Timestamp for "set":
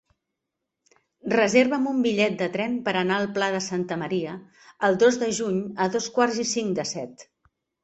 6.97-7.31